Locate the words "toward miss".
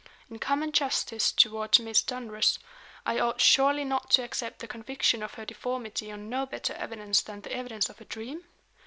1.31-2.01